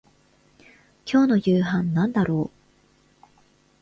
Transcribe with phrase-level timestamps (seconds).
[1.05, 2.49] 今日の夕飯なんだろ
[3.21, 3.25] う